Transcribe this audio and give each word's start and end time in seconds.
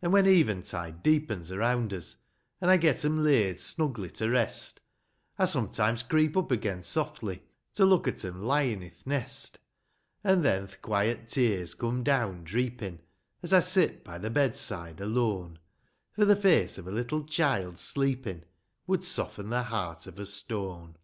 An' 0.00 0.10
when 0.10 0.26
eventide 0.26 1.02
deepens 1.02 1.52
around 1.52 1.92
us, 1.92 2.16
An' 2.62 2.70
I 2.70 2.78
get 2.78 3.04
'em 3.04 3.22
laid 3.22 3.60
snugly 3.60 4.08
to 4.12 4.30
rest, 4.30 4.80
I 5.38 5.44
sometimes 5.44 6.02
creep 6.02 6.34
up 6.34 6.50
again 6.50 6.82
softly, 6.82 7.42
To 7.74 7.84
look 7.84 8.08
at 8.08 8.24
'em 8.24 8.42
lyin' 8.42 8.82
i'th 8.82 9.06
nest: 9.06 9.58
THESE 10.22 10.32
BONNY 10.32 10.36
BITS 10.36 10.38
O' 10.38 10.38
CHILDER. 10.38 10.38
An' 10.38 10.42
then 10.62 10.66
the 10.70 10.76
quiet 10.78 11.28
tears 11.28 11.74
come 11.74 12.02
down 12.02 12.44
dreepin'; 12.44 13.00
As 13.42 13.52
I 13.52 13.60
sit 13.60 14.02
by 14.02 14.16
the 14.16 14.30
bedside 14.30 15.02
alone; 15.02 15.58
For 16.12 16.24
the 16.24 16.36
face 16.36 16.78
of 16.78 16.86
a 16.86 16.90
Httle 16.92 17.28
child 17.28 17.78
sleepin' 17.78 18.46
Would 18.86 19.04
soften 19.04 19.50
the 19.50 19.64
heart 19.64 20.06
of 20.06 20.18
a 20.18 20.24
stone. 20.24 20.96